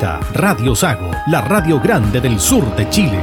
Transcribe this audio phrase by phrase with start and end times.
[0.00, 3.18] Radio Sago, la radio grande del sur de Chile.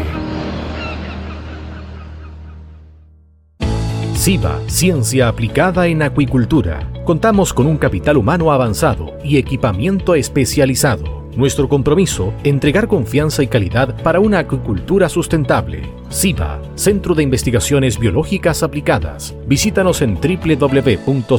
[4.14, 6.89] SIBA, Ciencia Aplicada en Acuicultura.
[7.05, 11.30] Contamos con un capital humano avanzado y equipamiento especializado.
[11.36, 15.81] Nuestro compromiso, entregar confianza y calidad para una acuicultura sustentable.
[16.09, 19.36] SIBA, Centro de Investigaciones Biológicas Aplicadas.
[19.47, 21.31] Visítanos en www.siba.cl.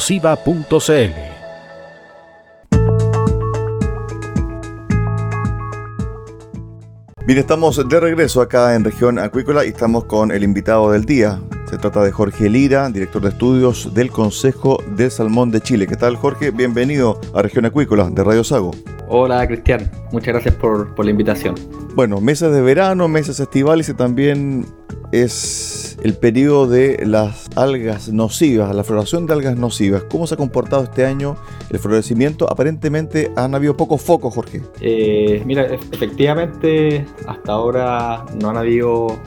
[7.25, 11.41] Bien, estamos de regreso acá en región acuícola y estamos con el invitado del día.
[11.71, 15.87] Se trata de Jorge Lira, director de estudios del Consejo del Salmón de Chile.
[15.87, 16.51] ¿Qué tal, Jorge?
[16.51, 18.73] Bienvenido a región acuícola de Radio Sago.
[19.07, 19.89] Hola, Cristian.
[20.11, 21.55] Muchas gracias por, por la invitación.
[21.95, 24.67] Bueno, meses de verano, meses estivales y también
[25.13, 30.03] es el periodo de las algas nocivas, la floración de algas nocivas.
[30.05, 31.37] ¿Cómo se ha comportado este año
[31.71, 32.51] el florecimiento?
[32.51, 34.63] Aparentemente han habido pocos focos, Jorge.
[34.81, 39.19] Eh, mira, efectivamente hasta ahora no han habido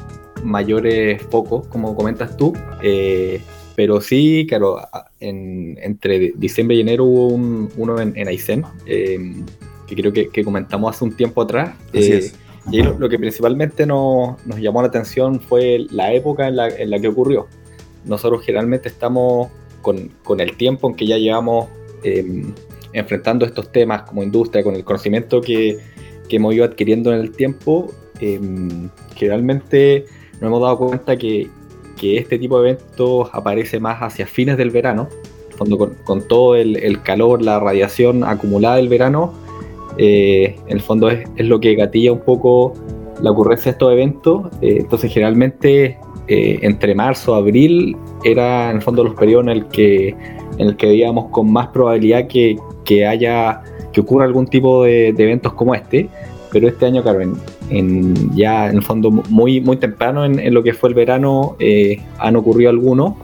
[0.43, 2.53] mayores focos, como comentas tú.
[2.81, 3.39] Eh,
[3.75, 4.79] pero sí, claro,
[5.19, 9.33] entre diciembre y enero hubo uno en, Aysén, eh,
[9.85, 11.75] que creo que, comentamos hace un tiempo atrás.
[11.93, 16.99] Así es y lo, que principalmente nos, llamó la atención fue la época en la,
[16.99, 17.47] que ocurrió.
[18.05, 19.49] Nosotros generalmente estamos
[19.81, 21.67] con, el tiempo en que ya llevamos
[22.03, 22.53] em,
[22.93, 25.77] enfrentando estos temas como industria, con el conocimiento que,
[26.29, 31.49] hemos ido adquiriendo en el tiempo, em, generalmente nos hemos dado cuenta que,
[32.01, 35.09] este tipo de eventos aparece más hacia fines del verano,
[35.57, 39.33] cuando con, todo el, calor, la radiación acumulada del verano,
[39.97, 42.73] eh, en el fondo es, lo que gatilla un poco
[43.21, 44.47] la ocurrencia de estos eventos.
[44.61, 45.97] Eh, entonces, generalmente,
[46.27, 50.09] eh, entre marzo y abril era en el fondo los periodos en el que,
[50.57, 53.61] en el que veíamos con más probabilidad que, que haya
[53.95, 56.09] que ocurra algún tipo de, eventos como este.
[56.51, 57.21] Pero este año, claro,
[57.69, 61.57] en, ya en el fondo muy, muy temprano en, lo que fue el verano,
[62.19, 63.15] han ocurrido algunos.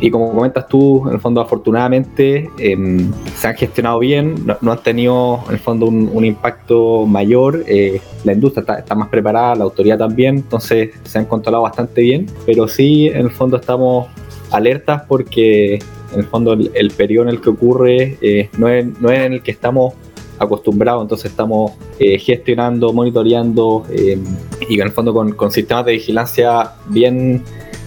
[0.00, 4.82] Y como comentas tú, en el fondo afortunadamente em, se han gestionado bien, no, han
[4.82, 9.98] tenido en el fondo un, impacto mayor, eh, la industria está, más preparada, la autoridad
[9.98, 14.08] también, entonces se han controlado bastante bien, pero sí en el fondo estamos
[14.50, 15.76] alertas porque
[16.12, 19.32] en el fondo el, periodo en el que ocurre eh, no, es, no es en
[19.32, 19.94] el que estamos
[20.38, 24.24] acostumbrados, entonces estamos eh, gestionando, monitoreando em,
[24.68, 27.42] y en el fondo con, con sistemas de vigilancia bien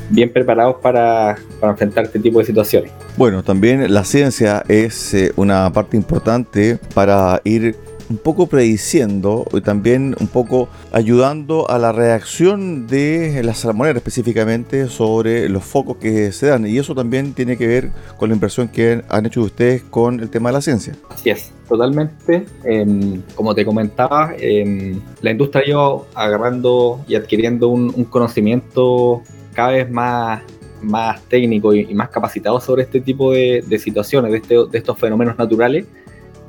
[0.10, 2.92] bien preparados para, enfrentar este tipo de situaciones.
[3.18, 7.76] Bueno, también la ciencia es eh, una parte importante para ir
[8.10, 14.88] un poco prediciendo y también un poco ayudando a la reacción de la salmonera específicamente
[14.88, 16.66] sobre los focos que se dan.
[16.68, 20.30] Y eso también tiene que ver con la inversión que han hecho ustedes con el
[20.30, 20.96] tema de la ciencia.
[21.10, 22.46] Así es, totalmente.
[22.64, 29.22] Em, como te comentaba, em, la industria ha ido agarrando y adquiriendo un, un conocimiento
[29.54, 30.44] cada vez más,
[30.82, 35.38] más técnico y, más capacitado sobre este tipo de, situaciones, de, este, de, estos fenómenos
[35.38, 35.86] naturales,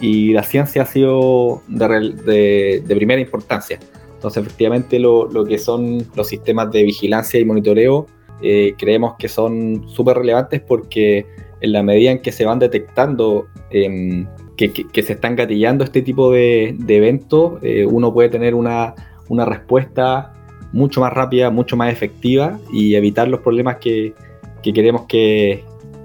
[0.01, 3.79] y la ciencia ha sido de, primera importancia.
[4.15, 8.07] Entonces, efectivamente, lo, lo, que son los sistemas de vigilancia y monitoreo
[8.41, 11.27] eh, creemos que son súper relevantes porque
[11.61, 16.33] en la medida en que se van detectando em, que, se están gatillando este tipo
[16.33, 18.95] de, eventos, eh, uno puede tener una,
[19.29, 20.35] una respuesta
[20.73, 24.15] mucho más rápida, mucho más efectiva y evitar los problemas que,
[24.63, 25.65] que queremos que,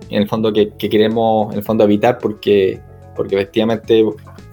[0.10, 2.80] en el fondo, que, queremos en el fondo evitar porque,
[3.16, 4.04] porque efectivamente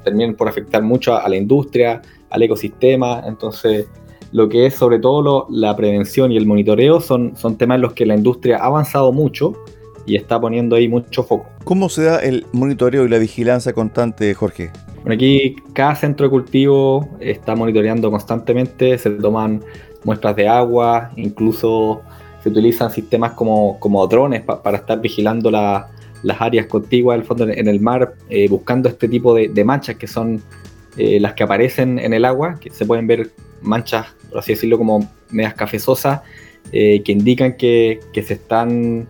[0.05, 3.23] terminan por afectar mucho a, la industria, al ecosistema.
[3.27, 3.87] Entonces,
[4.33, 7.93] lo que es sobre todo la prevención y el monitoreo son, son temas en los
[7.93, 9.55] que la industria ha avanzado mucho
[10.07, 11.47] y está poniendo ahí mucho foco.
[11.65, 14.71] ¿Cómo se da el monitoreo y la vigilancia constante, Jorge?
[15.03, 19.62] Bueno, aquí cada centro de cultivo está monitoreando constantemente, se toman
[20.05, 22.03] muestras de agua, incluso
[22.43, 25.51] se utilizan sistemas como, como drones para estar vigilando
[26.23, 30.07] las áreas contiguas del fondo en el mar, eh, buscando este tipo de, manchas que
[30.07, 30.43] son
[30.97, 33.31] eh, las que aparecen en el agua, que se pueden ver
[33.63, 36.21] manchas, por así decirlo, como medias cafezosas,
[36.73, 39.07] eh, que indican que, se están,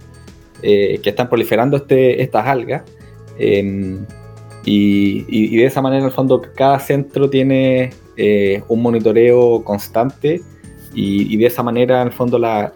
[0.61, 2.83] que están proliferando este, estas algas.
[3.39, 4.05] Em,
[4.65, 7.91] y, de esa manera, en el fondo, cada centro tiene
[8.69, 10.43] un monitoreo constante
[10.95, 12.73] y, de esa manera, en el fondo, la,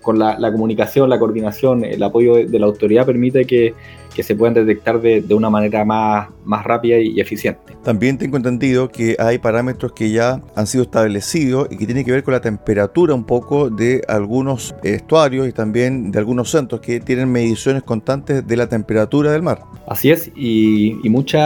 [0.00, 3.74] con la, comunicación, la coordinación, el apoyo de, la autoridad permite que,
[4.18, 7.76] se puedan detectar de, una manera más, más rápida y eficiente.
[7.84, 12.10] También tengo entendido que hay parámetros que ya han sido establecidos y que tienen que
[12.10, 16.98] ver con la temperatura un poco de algunos estuarios y también de algunos centros que
[16.98, 19.60] tienen mediciones constantes de la temperatura del mar.
[19.86, 21.40] Así es, y, y muchos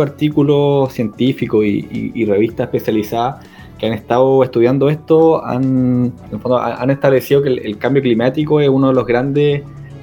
[0.00, 3.46] artículos científicos y, y revistas especializadas
[3.80, 6.12] que han estado estudiando esto han,
[6.54, 9.62] han establecido que el, cambio climático es uno de los grandes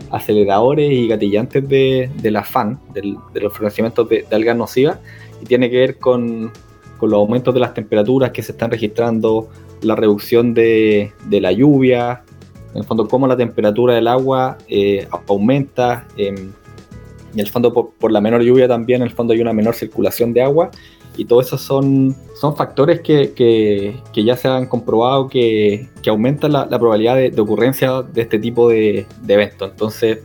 [0.10, 4.98] aceleradores y gatillantes de, del afán, de los florecimientos de, algas nocivas,
[5.44, 6.52] y tiene que ver con,
[6.98, 9.48] con, los aumentos de las temperaturas que se están registrando,
[9.82, 12.24] la reducción de, de la lluvia,
[12.72, 16.54] en el fondo cómo la temperatura del agua eh, aumenta, y en
[17.36, 20.34] el fondo por, por, la menor lluvia también, en el fondo hay una menor circulación
[20.34, 20.72] de agua,
[21.18, 26.54] y todo eso son, son factores que, que, ya se han comprobado que, que aumentan
[26.54, 29.72] la, probabilidad de, ocurrencia de este tipo de, de eventos.
[29.72, 30.20] Entonces,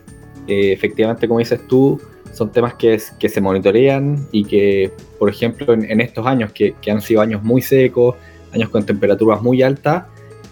[0.47, 2.01] eh, efectivamente, como dices tú,
[2.33, 7.01] son temas que, se monitorean y que, por ejemplo, en, estos años que, que, han
[7.01, 8.17] sido años muy secos,
[8.53, 10.05] años con temperaturas muy altas,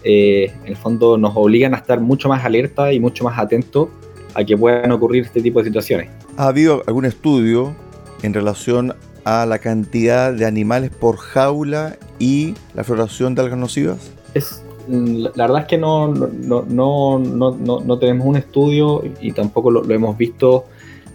[0.03, 3.89] eh, en el fondo nos obligan a estar mucho más alerta y mucho más atentos
[4.33, 6.09] a que puedan ocurrir este tipo de situaciones.
[6.37, 7.75] ¿Ha habido algún estudio
[8.23, 14.11] en relación a la cantidad de animales por jaula y la floración de algas nocivas?
[14.33, 19.71] Es, mm, la verdad es que no, no, no, no tenemos un estudio y tampoco
[19.71, 20.65] lo, hemos visto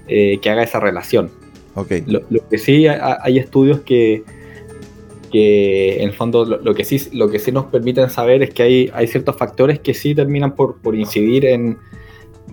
[0.09, 1.31] eh, que haga esa relación.
[1.75, 2.05] Okay.
[2.07, 4.25] Lo, que sí hay, estudios que,
[5.31, 8.63] que en el fondo lo, que sí, lo que sí nos permiten saber es que
[8.63, 11.77] hay, hay ciertos factores que sí terminan por, por incidir en,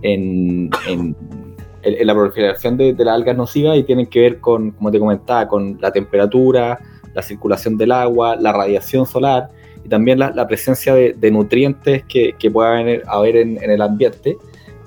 [0.01, 1.15] en, en
[1.83, 4.99] en la proliferación de, de las algas nocivas y tienen que ver con, como te
[4.99, 6.79] comentaba, con la temperatura,
[7.13, 9.49] la circulación del agua, la radiación solar
[9.83, 14.37] y también la, presencia de, nutrientes que, que pueda haber, haber en, el ambiente.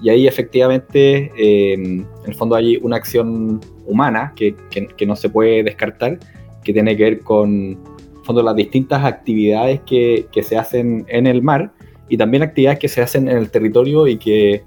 [0.01, 5.29] Y ahí efectivamente, eh, en el fondo hay una acción humana que, que, no se
[5.29, 6.19] puede descartar,
[6.65, 7.79] que tiene que ver con
[8.25, 11.73] fondo, las distintas actividades que, que se hacen en el mar
[12.09, 14.65] y también actividades que se hacen en el territorio y que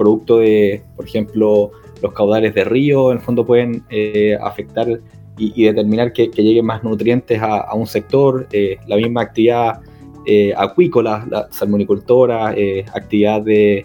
[0.00, 4.88] producto de, por ejemplo, los caudales de río, en el fondo pueden eh, afectar
[5.36, 9.80] y, determinar que, lleguen más nutrientes a, un sector, eh, la misma actividad
[10.24, 12.54] eh, acuícola, la salmonicultora,
[12.94, 13.84] actividad de,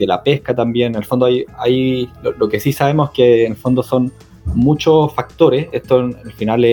[0.00, 0.92] la pesca también.
[0.92, 4.10] En el fondo hay, hay lo, que sí sabemos que en el fondo son
[4.46, 6.64] muchos factores, esto al final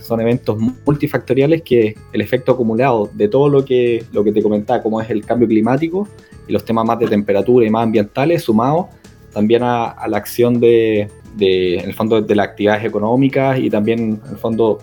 [0.00, 4.82] son eventos multifactoriales que el efecto acumulado de todo lo que, lo que te comentaba,
[4.82, 6.08] como es el cambio climático,
[6.46, 8.86] y los temas más de temperatura y más ambientales, sumados
[9.34, 14.20] también a, la acción de, de, en el fondo, de las actividades económicas y también,
[14.24, 14.78] en el fondo,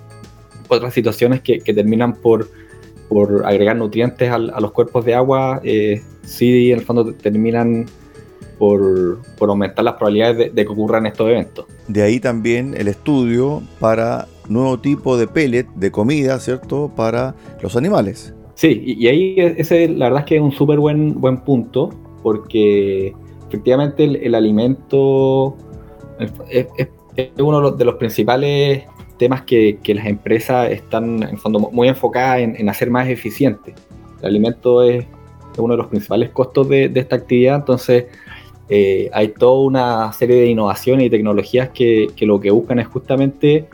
[0.67, 2.49] otras situaciones que, que terminan por,
[3.09, 7.85] por agregar nutrientes a, los cuerpos de agua, eh, sí, en el fondo, terminan
[8.61, 11.65] por, por aumentar las probabilidades de, que ocurran estos eventos.
[11.87, 17.75] De ahí también el estudio para nuevo tipo de pellet, de comida, ¿cierto?, para los
[17.75, 18.35] animales.
[18.53, 21.89] Sí, y, ahí ese la verdad es que es un súper buen, buen punto,
[22.21, 23.15] porque
[23.47, 25.57] efectivamente el, alimento
[26.47, 26.67] es,
[27.39, 28.83] uno de los principales
[29.17, 33.73] temas que, las empresas están en fondo muy enfocadas en, hacer más eficiente.
[34.19, 35.03] El alimento es,
[35.57, 38.05] uno de los principales costos de, esta actividad, entonces
[38.73, 43.65] eh, hay toda una serie de innovaciones y tecnologías que, lo que buscan es justamente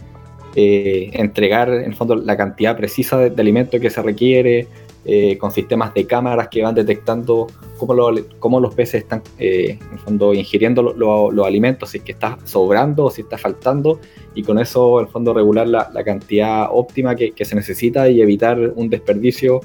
[0.56, 4.68] eh, entregar en fondo la cantidad precisa de, alimento que se requiere,
[5.06, 7.46] eh, con sistemas de cámaras que van detectando
[7.78, 13.12] cómo, los peces están en fondo ingiriendo los alimentos, si es que está sobrando o
[13.12, 14.00] si está faltando,
[14.34, 18.90] y con eso en fondo regular la, cantidad óptima que, se necesita y evitar un
[18.90, 19.62] desperdicio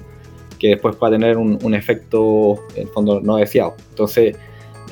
[0.58, 3.74] que después va a tener un, efecto, en fondo, no deseado.
[3.88, 4.36] Entonces,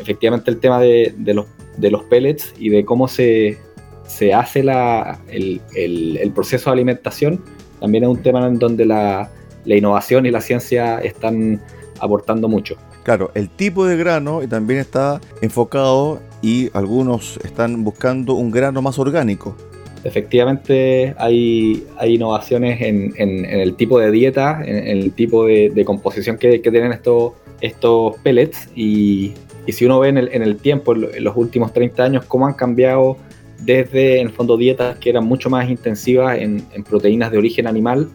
[0.01, 3.59] efectivamente el tema de, los, de los pellets y de cómo se,
[4.07, 7.43] se hace la, el, el, proceso de alimentación
[7.81, 9.31] también es un tema en donde la,
[9.65, 11.61] la innovación y la ciencia están
[12.01, 12.77] aportando mucho.
[13.03, 18.99] Claro, el tipo de grano también está enfocado y algunos están buscando un grano más
[18.99, 19.57] orgánico.
[20.05, 25.85] Efectivamente hay, hay innovaciones en, en, el tipo de dieta, en, el tipo de, de
[25.85, 29.35] composición que, que, tienen estos, estos pellets y,
[29.71, 32.49] y si uno ve en el, en el tiempo, en los últimos 30 años, cómo
[32.49, 33.17] han cambiado
[33.61, 38.09] desde, en el fondo, dietas que eran mucho más intensivas en, proteínas de origen animal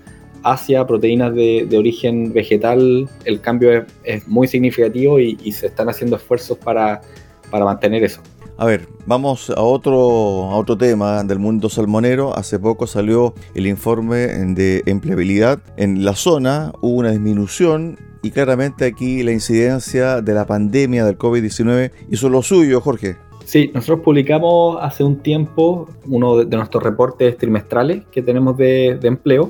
[0.44, 6.58] hacia proteínas de, origen vegetal, el cambio es, muy significativo y, se están haciendo esfuerzos
[6.58, 7.02] para,
[7.52, 8.20] mantener eso.
[8.58, 9.96] A ver, vamos a otro,
[10.52, 12.36] a otro tema del mundo salmonero.
[12.36, 15.60] Hace poco salió el informe de empleabilidad.
[15.78, 21.18] En la zona hubo una disminución y claramente aquí la incidencia de la pandemia del
[21.18, 23.18] COVID-19 hizo lo suyo, Jorge.
[23.46, 29.08] Sí, nosotros publicamos hace un tiempo uno de, nuestros reportes trimestrales que tenemos de, de
[29.08, 29.50] empleo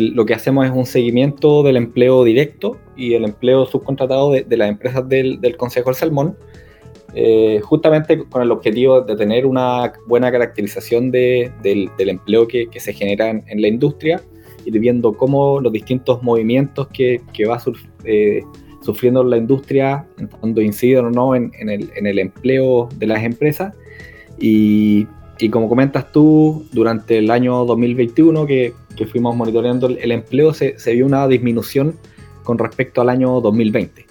[0.00, 4.68] lo que hacemos es un seguimiento del empleo directo y el empleo subcontratado de, las
[4.68, 6.36] empresas del, Consejo del Salmón,
[7.14, 11.52] eh, justamente con el objetivo de tener una buena caracterización del,
[11.98, 14.20] empleo que, se genera en, la industria
[14.70, 17.62] de viendo cómo los distintos movimientos que, va
[18.04, 18.42] eh,
[18.82, 20.06] sufriendo la industria,
[20.40, 23.74] cuando inciden o no en, el, empleo de las empresas.
[24.38, 25.06] Y,
[25.38, 30.76] y como comentas tú, durante el año 2021, que que fuimos monitoreando el, empleo, se,
[30.92, 31.96] vio una disminución
[32.42, 34.06] con respecto al año 2020.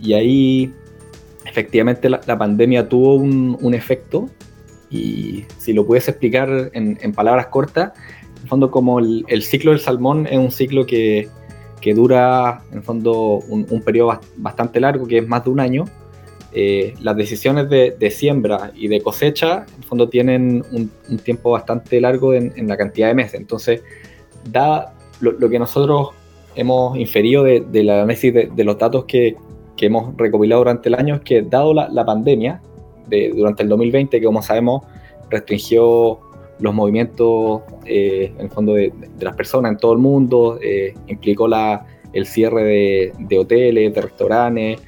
[0.00, 0.72] Y ahí
[1.44, 4.28] efectivamente la, pandemia tuvo un, efecto
[4.90, 8.17] y si lo puedes explicar en, palabras cortas, en
[8.48, 11.28] el fondo como el, ciclo del salmón es un ciclo que,
[11.94, 15.84] dura en el fondo un, periodo bastante largo, que es más de un año,
[16.54, 22.32] eh, las decisiones de, siembra y de cosecha, en fondo, tienen un, tiempo bastante largo
[22.32, 23.34] en, la cantidad de meses.
[23.34, 23.82] Entonces,
[24.50, 26.12] da lo, que nosotros
[26.54, 29.36] hemos inferido de, la análisis de, los datos que,
[29.78, 32.62] hemos recopilado durante el año es que, dado la, pandemia
[33.08, 34.84] de, durante el 2020, que como sabemos
[35.28, 36.20] restringió
[36.60, 41.46] los movimientos eh, en el fondo de, las personas en todo el mundo, eh, implicó
[41.48, 44.80] la, el cierre de, hoteles, de restaurantes,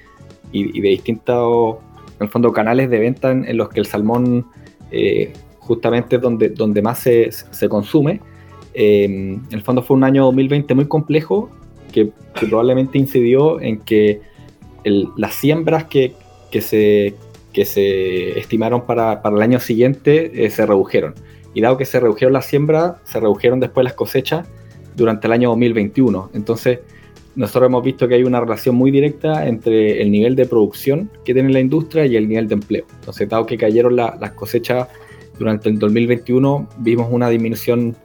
[0.53, 1.77] y, de distintos,
[2.19, 4.47] en el fondo, canales de venta en, los que el salmón
[4.91, 8.21] eh, justamente es donde, donde más se, se consume.
[8.75, 11.51] Eh, en el fondo fue un año 2020 muy complejo
[11.93, 14.21] que, probablemente incidió en que
[14.85, 16.15] las siembras que,
[16.51, 17.15] que, se,
[17.53, 21.15] que se estimaron para, para el año siguiente eh, se redujeron.
[21.55, 24.47] Y dado que se redujeron las siembras, se redujeron después las cosechas
[24.97, 26.31] durante el año 2021.
[26.35, 26.81] Entonces,
[27.37, 31.33] nosotros hemos visto que hay una relación muy directa entre el nivel de producción que
[31.33, 32.85] tiene la industria y el nivel de empleo.
[32.95, 34.89] Entonces, dado que cayeron las cosechas
[35.39, 37.97] durante el 2021, vimos una disminución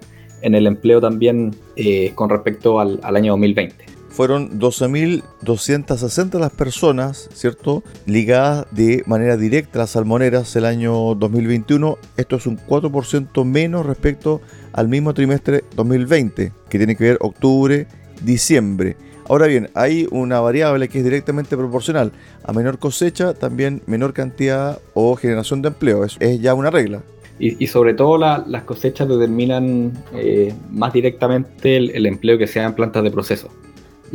[0.41, 7.84] en el empleo también eh, con respecto al, año 2020 fueron 12.260 las personas, ¿cierto?,
[8.05, 11.98] ligadas de manera directa a las salmoneras el año 2021.
[12.15, 14.39] Esto es un 4% menos respecto
[14.72, 17.88] al mismo trimestre 2020, que tiene que ver octubre,
[18.24, 18.95] diciembre.
[19.27, 22.13] Ahora bien, hay una variable que es directamente proporcional.
[22.45, 26.05] A menor cosecha, también menor cantidad o generación de empleo.
[26.05, 27.01] Es, es ya una regla.
[27.38, 33.03] Y, sobre todo las cosechas determinan eh, más directamente el, empleo que sea en plantas
[33.03, 33.50] de proceso.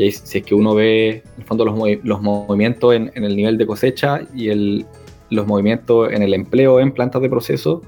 [0.01, 3.59] Y ahí, si es que uno ve, en fondo, los, los movimientos en, el nivel
[3.59, 4.87] de cosecha y el,
[5.29, 7.83] los movimientos en el empleo en plantas de proceso,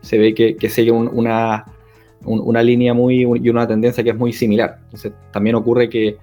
[0.00, 1.64] se ve que, que sigue una,
[2.24, 4.78] una línea muy y una tendencia que es muy similar.
[4.84, 6.18] Entonces, también ocurre que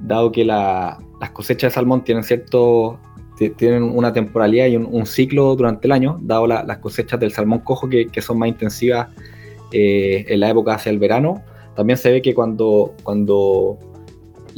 [0.00, 0.98] dado que las
[1.32, 2.98] cosechas de salmón tienen cierto
[3.56, 7.88] tienen una temporalidad y un, ciclo durante el año, dado las cosechas del salmón cojo
[7.88, 9.10] que, son más intensivas
[9.70, 11.40] eh, en la época hacia el verano.
[11.76, 13.78] También se ve que cuando, cuando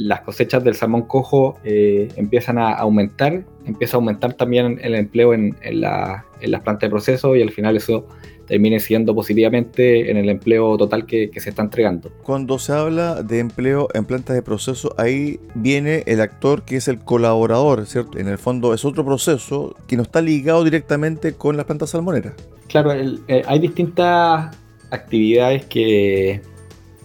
[0.05, 5.33] las cosechas del salmón cojo eh, empiezan a aumentar, empieza a aumentar también el empleo
[5.33, 8.07] en, en, la, en las plantas de proceso y al final eso
[8.51, 12.11] termine siendo positivamente en el empleo total que, se está entregando.
[12.21, 16.89] Cuando se habla de empleo en plantas de proceso, ahí viene el actor que es
[16.89, 18.19] el colaborador, ¿cierto?
[18.19, 22.33] En el fondo es otro proceso que no está ligado directamente con las plantas salmoneras.
[22.67, 24.53] Claro, eh, hay distintas
[24.89, 26.41] actividades que,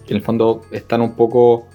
[0.07, 1.65] en el fondo están un poco,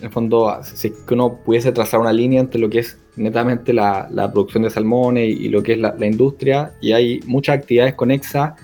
[0.00, 2.98] en el fondo, si es que uno pudiese trazar una línea entre lo que es
[3.16, 7.58] netamente la, producción de salmones y, lo que es la, la, industria, y hay muchas
[7.58, 8.54] actividades conexas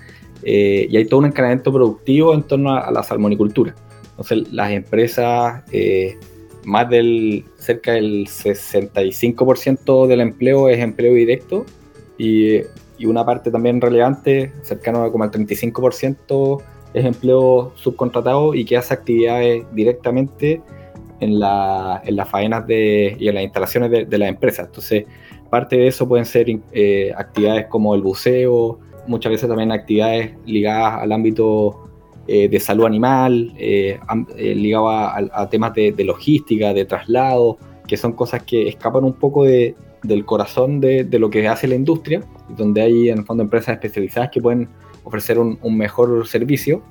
[0.43, 3.75] eh, y hay todo un encadenamiento productivo en torno a, la salmonicultura.
[4.11, 6.17] Entonces las empresas eh,
[6.65, 11.65] más del cerca del 65% del empleo es empleo directo
[12.17, 12.61] y,
[12.97, 16.63] y, una parte también relevante, cercano a como al 35%
[16.93, 20.61] es empleo subcontratado y que hace actividades directamente
[21.19, 24.67] en, la, en las faenas de, y en las instalaciones de, de las empresas.
[24.67, 25.05] Entonces,
[25.49, 31.01] parte de eso pueden ser eh, actividades como el buceo, muchas veces también actividades ligadas
[31.01, 31.89] al ámbito
[32.27, 33.99] eh, de salud animal, eh,
[34.37, 37.57] eh ligado a, temas de, logística, de traslado,
[37.87, 41.75] que son cosas que escapan un poco de, del corazón de, lo que hace la
[41.75, 44.67] industria, donde hay en el fondo empresas especializadas que pueden
[45.03, 46.81] ofrecer un, mejor servicio.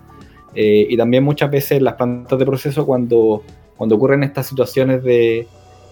[0.55, 3.43] y también muchas veces las plantas de proceso cuando,
[3.77, 5.47] cuando ocurren estas situaciones de,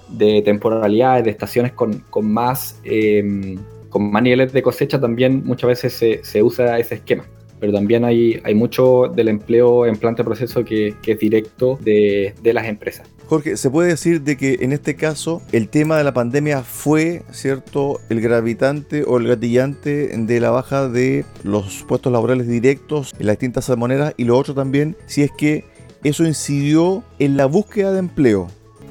[0.09, 5.69] de temporalidades, de estaciones con, con más, em, con más niveles de cosecha, también muchas
[5.69, 7.25] veces se, se usa ese esquema
[7.65, 12.35] pero también hay, hay mucho del empleo en planta de proceso que, es directo de,
[12.43, 13.09] las empresas.
[13.27, 17.23] Jorge, ¿se puede decir de que en este caso el tema de la pandemia fue,
[17.31, 23.27] cierto, el gravitante o el gatillante de la baja de los puestos laborales directos en
[23.27, 25.65] las distintas salmoneras y lo otro también, si es que
[26.05, 28.49] eso incidió en la búsqueda de empleo?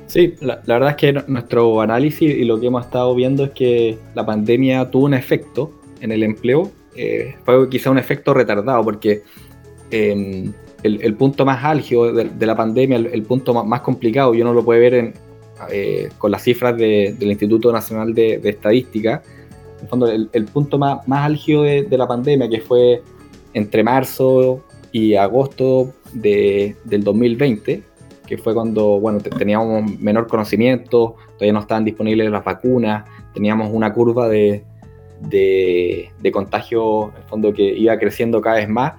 [0.08, 3.98] Sí, la, verdad es que nuestro análisis y lo que hemos estado viendo es que
[4.14, 9.24] la pandemia tuvo un efecto en el empleo eh, fue quizá un efecto retardado, porque
[9.90, 10.54] em,
[10.84, 14.80] el, punto más álgido de, la pandemia, el, punto más, complicado, y uno lo puede
[14.80, 15.14] ver
[15.72, 19.24] eh, con las cifras del Instituto Nacional de, Estadística,
[19.82, 23.02] en fondo, el, punto más, más álgido de, la pandemia, que fue
[23.54, 27.84] entre marzo y agosto del 2020,
[28.26, 33.94] que fue cuando bueno, teníamos menor conocimiento, todavía no estaban disponibles las vacunas, teníamos una
[33.94, 34.64] curva de,
[35.22, 38.94] de, contagio, en fondo, que iba creciendo cada vez más,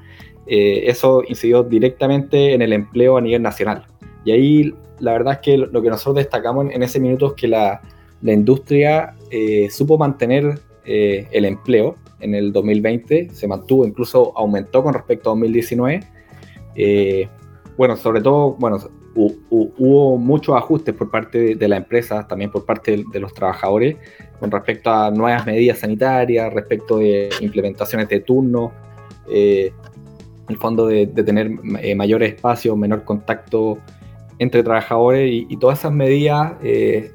[0.47, 3.87] eh, eso incidió directamente en el empleo a nivel nacional.
[4.25, 7.49] Y ahí la verdad es que lo que nosotros destacamos en ese minuto es que
[7.49, 7.81] la,
[8.23, 14.95] industria eh, supo mantener eh, el empleo en el 2020, se mantuvo, incluso aumentó con
[14.95, 16.01] respecto a 2019.
[17.77, 18.79] Bueno, sobre todo, bueno,
[19.15, 23.97] hubo muchos ajustes por parte de, la empresa, también por parte de, los trabajadores,
[24.41, 28.73] con respecto a nuevas medidas sanitarias, respecto de implementaciones de turno,
[29.29, 29.73] eh,
[30.49, 33.79] el fondo de, tener eh, mayor espacio, menor contacto
[34.39, 37.13] entre trabajadores y, todas esas medidas eh,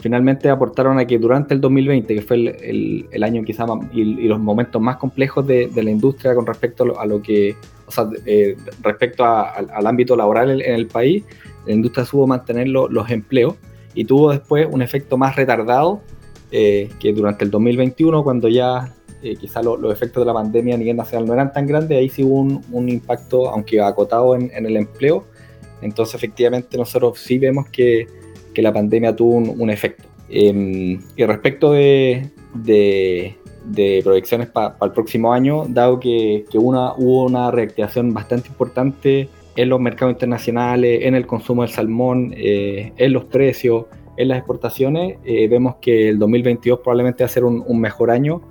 [0.00, 4.82] finalmente aportaron a que durante el 2020, que fue el, año quizá y, los momentos
[4.82, 7.54] más complejos de, la industria con respecto a lo que
[7.90, 11.24] o sea, eh, respecto al ámbito laboral en, el país,
[11.66, 13.56] la industria supo mantener los empleos
[13.94, 16.00] y tuvo después un efecto más retardado
[16.52, 20.78] eh, que durante el 2021, cuando ya eh, quizá los efectos de la pandemia a
[20.78, 24.76] nivel nacional no eran tan grandes, ahí sí hubo un, impacto, aunque acotado en, el
[24.76, 25.24] empleo.
[25.82, 28.06] Entonces, efectivamente, nosotros sí vemos que,
[28.54, 30.04] la pandemia tuvo un, efecto.
[30.28, 32.30] Em, y respecto de
[34.02, 39.80] proyecciones para el próximo año, dado que, una, hubo una reactivación bastante importante en los
[39.80, 45.48] mercados internacionales, en el consumo del salmón, eh, en los precios, en las exportaciones, eh,
[45.48, 48.42] vemos que el 2022 probablemente va a ser un, mejor año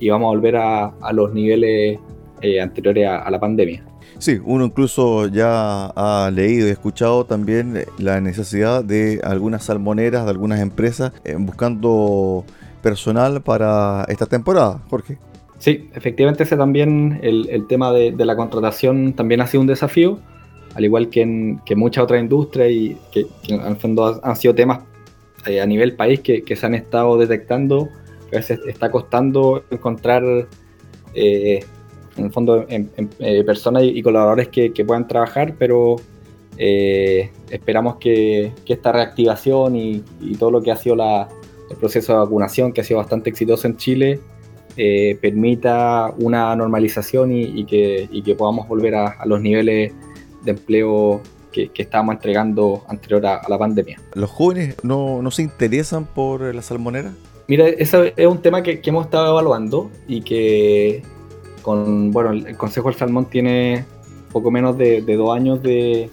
[0.00, 1.98] y vamos a volver a, los niveles
[2.40, 3.84] eh, anteriores a, la pandemia.
[4.18, 10.30] Sí, uno incluso ya ha leído y escuchado también la necesidad de algunas salmoneras, de
[10.30, 12.44] algunas empresas, buscando
[12.82, 15.18] personal para esta temporada, Jorge.
[15.58, 20.20] Sí, efectivamente ese también, el, tema de, la contratación también ha sido un desafío,
[20.74, 24.54] al igual que en que muchas otras industrias y que, en el fondo han sido
[24.54, 24.80] temas
[25.46, 27.88] eh, a nivel país que, se han estado detectando,
[28.32, 30.22] a veces está costando encontrar
[31.14, 31.64] eh,
[32.16, 35.96] en el fondo eh, personas y, colaboradores que, puedan trabajar, pero
[36.56, 40.04] esperamos que, esta reactivación y,
[40.38, 41.28] todo lo que ha sido la,
[41.70, 44.20] el proceso de vacunación, que ha sido bastante exitoso en Chile,
[44.76, 49.92] eh, permita una normalización y, que, que, podamos volver a, los niveles
[50.44, 51.20] de empleo
[51.52, 54.00] que, estábamos entregando anterior a, la pandemia.
[54.14, 57.12] ¿Los jóvenes no, no, se interesan por la salmonera?
[57.48, 61.02] Mira, ese es un tema que, hemos estado evaluando y que
[61.62, 63.84] con, bueno, el Consejo del Salmón tiene
[64.32, 66.08] poco menos de, dos años de,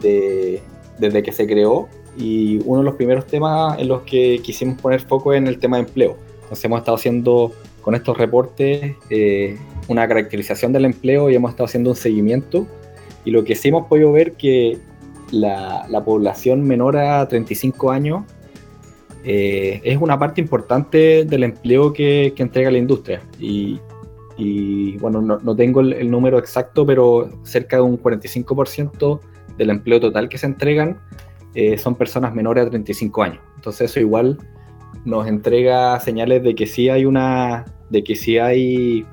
[0.00, 0.62] de,
[0.98, 5.00] desde que se creó y uno de los primeros temas en los que quisimos poner
[5.00, 6.16] foco es en el tema de empleo.
[6.42, 7.52] Entonces hemos estado haciendo
[7.82, 12.66] con estos reportes eh, una caracterización del empleo y hemos estado haciendo un seguimiento
[13.24, 14.78] y lo que sí hemos podido ver que
[15.30, 18.24] la, la población menor a 35 años
[19.24, 23.80] eh, es una parte importante del empleo que, que entrega la industria y,
[24.36, 29.20] y bueno, no, no tengo el, el, número exacto, pero cerca de un 45%
[29.56, 31.00] del empleo total que se entregan
[31.56, 33.40] eh, son personas menores a 35 años.
[33.56, 34.36] Entonces eso igual
[35.06, 39.06] nos entrega señales de que sí hay una, de que sí hay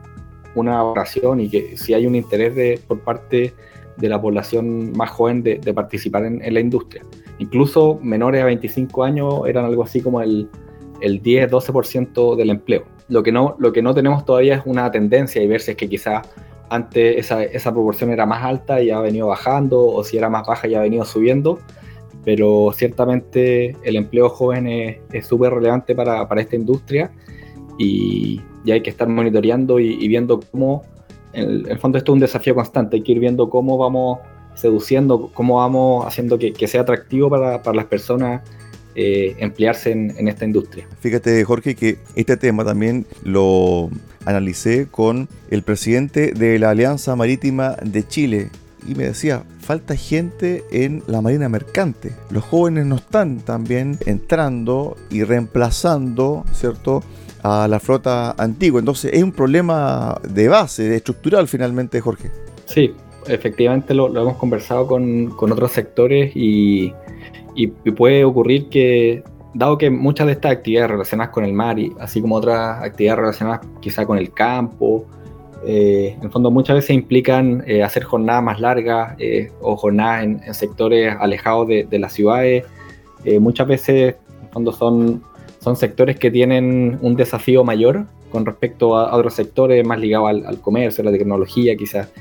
[0.53, 3.53] una oración y que sí hay un interés de, por parte
[3.95, 7.03] de la población más joven de, participar en, la industria.
[7.39, 10.49] Incluso menores a 25 años eran algo así como el,
[10.99, 12.83] el 10-12% del empleo.
[13.07, 15.77] Lo que, no, lo que no tenemos todavía es una tendencia y ver si es
[15.77, 16.27] que quizás
[16.69, 20.45] antes esa, esa, proporción era más alta y ha venido bajando, o si era más
[20.45, 21.59] baja y ha venido subiendo,
[22.25, 27.11] pero ciertamente el empleo joven es súper relevante para, para, esta industria
[27.77, 30.83] y, ya hay que estar monitoreando y, viendo cómo,
[31.33, 34.19] en el, fondo esto es un desafío constante, hay que ir viendo cómo vamos
[34.55, 38.41] seduciendo, cómo vamos haciendo que, que sea atractivo para, para las personas
[38.95, 40.87] eh, emplearse en, en, esta industria.
[41.01, 43.89] Fíjate, Jorge, que este tema también lo
[44.23, 48.49] analicé con el presidente de la Alianza Marítima de Chile
[48.87, 52.13] y me decía, falta gente en la marina mercante.
[52.29, 57.03] Los jóvenes no están también entrando y reemplazando, ¿cierto?
[57.43, 58.79] a la flota antigua.
[58.79, 62.31] Entonces es un problema de base, estructural finalmente, Jorge.
[62.65, 62.93] Sí,
[63.27, 66.93] efectivamente lo, hemos conversado con, con otros sectores y,
[67.53, 71.93] y, puede ocurrir que, dado que muchas de estas actividades relacionadas con el mar, y
[71.99, 75.05] así como otras actividades relacionadas quizá con el campo,
[75.65, 80.23] eh, en el fondo muchas veces implican eh, hacer jornadas más largas eh, o jornadas
[80.23, 82.65] en, sectores alejados de, de las ciudades.
[83.39, 85.23] muchas veces, en el fondo, son
[85.63, 90.59] son sectores que tienen un desafío mayor con respecto a, otros sectores más ligados al,
[90.59, 92.11] comercio, a la tecnología quizás.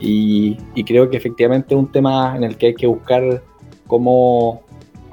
[0.00, 0.56] Y,
[0.86, 3.42] creo que efectivamente es un tema en el que hay que buscar
[3.86, 4.62] cómo,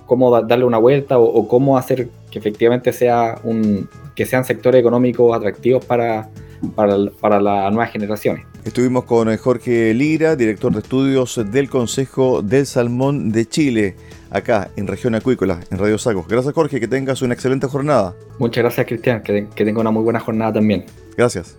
[0.05, 5.35] cómo darle una vuelta o, cómo hacer que efectivamente sea un, que sean sectores económicos
[5.35, 6.29] atractivos para,
[6.75, 8.45] para, para las nuevas generaciones.
[8.63, 13.95] Estuvimos con Jorge Lira, director de estudios del Consejo del Salmón de Chile
[14.29, 16.27] acá en Región Acuícola, en Radio Sagos.
[16.27, 18.15] Gracias Jorge, que tengas una excelente jornada.
[18.39, 20.85] Muchas gracias Cristian, que, que tenga una muy buena jornada también.
[21.17, 21.57] Gracias.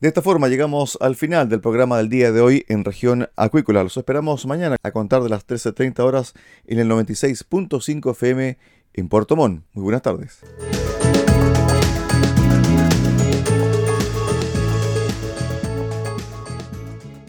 [0.00, 3.82] De esta forma llegamos al final del programa del día de hoy en región acuícola.
[3.82, 6.34] Los esperamos mañana a contar de las 13.30 horas
[6.68, 8.58] en el 96.5 FM
[9.00, 9.36] en Puerto.
[9.36, 10.40] Muy buenas tardes.